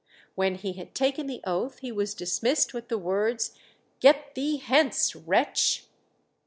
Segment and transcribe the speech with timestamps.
[0.33, 3.55] When he had taken the oath he was dismissed with the words,
[3.99, 5.85] "Get thee hence, wretch!"